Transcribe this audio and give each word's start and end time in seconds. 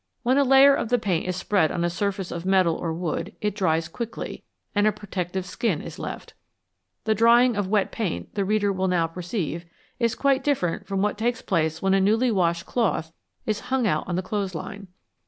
When 0.23 0.39
a 0.39 0.43
layer 0.43 0.73
of 0.73 0.89
the 0.89 0.97
paint 0.97 1.27
is 1.27 1.35
spread 1.35 1.71
on 1.71 1.83
a 1.83 1.87
surface 1.91 2.31
of 2.31 2.43
metal 2.43 2.73
or 2.73 2.91
wood 2.91 3.35
it 3.39 3.53
dries 3.53 3.87
quickly, 3.87 4.43
and 4.73 4.87
a 4.87 4.91
pro 4.91 5.05
tective 5.05 5.43
skin 5.43 5.79
is 5.79 5.99
left. 5.99 6.33
The 7.03 7.13
drying 7.13 7.55
of 7.55 7.67
wet 7.67 7.91
paint, 7.91 8.33
the 8.33 8.43
reader 8.43 8.73
will 8.73 8.87
now 8.87 9.05
perceive, 9.05 9.63
is 9.99 10.15
quite 10.15 10.43
different 10.43 10.87
from 10.87 11.03
what 11.03 11.19
takes 11.19 11.43
24,1 11.43 11.43
Q 11.43 11.45
FATS 11.45 11.49
AND 11.49 11.55
OILS 11.55 11.71
place 11.75 11.81
when 11.83 11.93
a 11.93 12.01
newly 12.01 12.31
washed 12.31 12.65
cloth 12.65 13.13
is 13.45 13.59
hung 13.69 13.85
out 13.85 14.07
on 14.07 14.15
the 14.15 14.23
clothes 14.23 14.55
line. 14.55 14.87